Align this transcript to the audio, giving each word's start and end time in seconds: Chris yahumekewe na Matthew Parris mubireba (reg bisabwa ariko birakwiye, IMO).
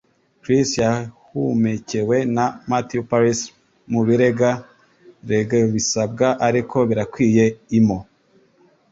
Chris 0.41 0.69
yahumekewe 0.83 2.17
na 2.35 2.45
Matthew 2.69 3.03
Parris 3.09 3.39
mubireba 3.91 4.49
(reg 5.29 5.49
bisabwa 5.73 6.27
ariko 6.47 6.77
birakwiye, 6.89 7.45
IMO). 7.79 7.97